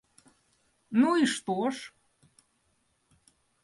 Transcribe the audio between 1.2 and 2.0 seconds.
и что ж?